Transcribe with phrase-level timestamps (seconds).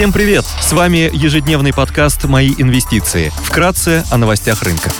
[0.00, 0.46] Всем привет!
[0.46, 3.30] С вами ежедневный подкаст «Мои инвестиции».
[3.44, 4.90] Вкратце о новостях рынка.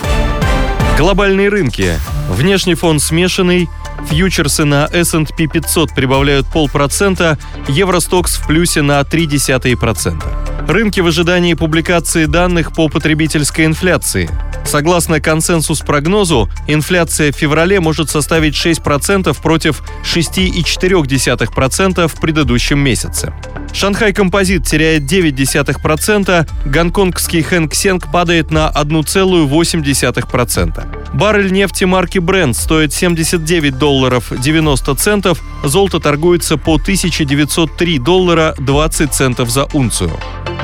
[0.95, 1.93] Глобальные рынки.
[2.29, 3.67] Внешний фон смешанный,
[4.07, 10.67] фьючерсы на S&P 500 прибавляют полпроцента, Евростокс в плюсе на 0,3%.
[10.67, 14.29] Рынки в ожидании публикации данных по потребительской инфляции.
[14.65, 23.33] Согласно консенсус-прогнозу, инфляция в феврале может составить 6% против 6,4% в предыдущем месяце.
[23.73, 31.13] Шанхай Композит теряет 0,9%, гонконгский Хэнк Сенг падает на 1,8%.
[31.13, 39.13] Баррель нефти марки Brent стоит 79 долларов 90 центов, золото торгуется по 1903 доллара 20
[39.13, 40.17] центов за унцию.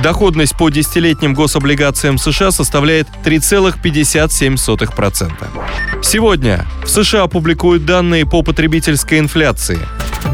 [0.04, 5.32] Доходность по десятилетним гособлигациям США составляет 3,57%.
[6.04, 9.80] Сегодня в США опубликуют данные по потребительской инфляции.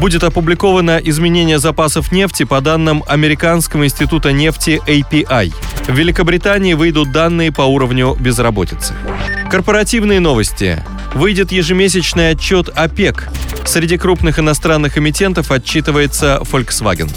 [0.00, 5.52] Будет опубликовано изменение запасов нефти по данным Американского института нефти API.
[5.86, 8.94] В Великобритании выйдут данные по уровню безработицы.
[9.50, 10.82] Корпоративные новости.
[11.14, 13.28] Выйдет ежемесячный отчет ОПЕК.
[13.66, 17.10] Среди крупных иностранных эмитентов отчитывается Volkswagen.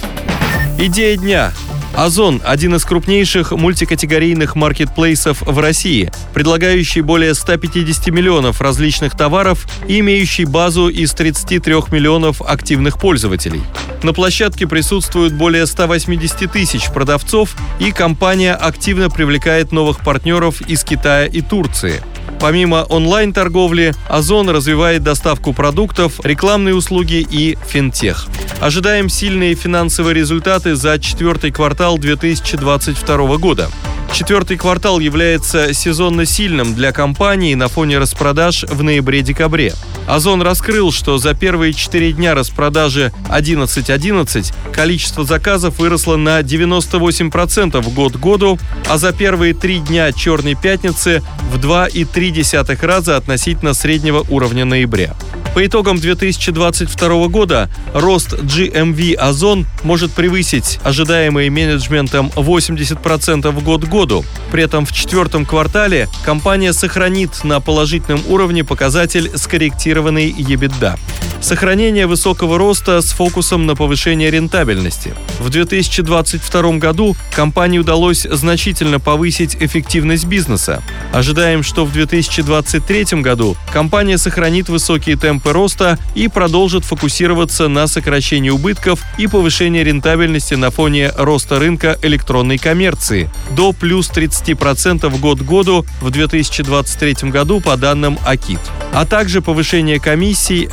[0.78, 1.54] Идея дня.
[1.98, 9.98] Озон– один из крупнейших мультикатегорийных маркетплейсов в России, предлагающий более 150 миллионов различных товаров и
[10.02, 13.64] имеющий базу из 33 миллионов активных пользователей.
[14.04, 21.26] На площадке присутствуют более 180 тысяч продавцов, и компания активно привлекает новых партнеров из Китая
[21.26, 22.00] и Турции–
[22.40, 28.28] Помимо онлайн-торговли, Озон развивает доставку продуктов, рекламные услуги и финтех.
[28.60, 33.70] Ожидаем сильные финансовые результаты за четвертый квартал 2022 года.
[34.12, 39.74] Четвертый квартал является сезонно сильным для компании на фоне распродаж в ноябре-декабре.
[40.08, 48.14] Озон раскрыл, что за первые четыре дня распродажи 11.11 количество заказов выросло на 98% год
[48.14, 51.22] к году, а за первые три дня Черной пятницы
[51.52, 55.16] в 2,3 раза относительно среднего уровня ноября.
[55.54, 64.24] По итогам 2022 года рост GMV Озон может превысить ожидаемые менеджментом 80% год к году.
[64.52, 70.98] При этом в четвертом квартале компания сохранит на положительном уровне показатель скорректированный EBITDA.
[71.40, 75.14] Сохранение высокого роста с фокусом на повышение рентабельности.
[75.40, 80.82] В 2022 году компании удалось значительно повысить эффективность бизнеса.
[81.14, 88.50] Ожидаем, что в 2023 году компания сохранит высокие темпы роста и продолжит фокусироваться на сокращении
[88.50, 95.44] убытков и повышении рентабельности на фоне роста рынка электронной коммерции до плюс 30% год к
[95.44, 98.60] году в 2023 году по данным АКИТ
[98.94, 100.68] а также повышение комиссий,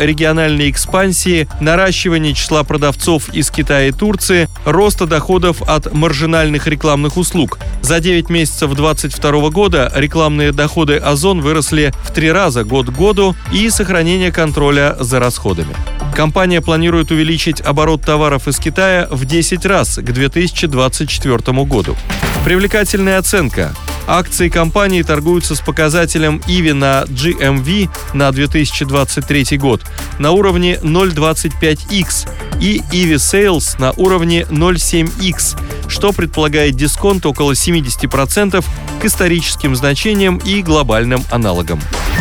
[0.55, 7.59] региональной экспансии, наращивание числа продавцов из Китая и Турции, роста доходов от маржинальных рекламных услуг.
[7.83, 13.35] За 9 месяцев 2022 года рекламные доходы Озон выросли в три раза год к году
[13.53, 15.75] и сохранение контроля за расходами.
[16.15, 21.97] Компания планирует увеличить оборот товаров из Китая в 10 раз к 2024 году.
[22.45, 23.75] Привлекательная оценка.
[24.07, 29.83] Акции компании торгуются с показателем EV на GMV на 2023 год
[30.19, 32.29] на уровне 0.25x
[32.61, 38.65] и EV Sales на уровне 0.7x, что предполагает дисконт около 70%
[39.01, 41.81] к историческим значениям и глобальным аналогам.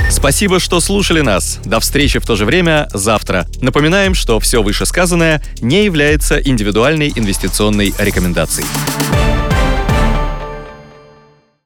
[0.09, 1.59] Спасибо, что слушали нас.
[1.65, 3.47] До встречи в то же время завтра.
[3.61, 8.67] Напоминаем, что все вышесказанное не является индивидуальной инвестиционной рекомендацией.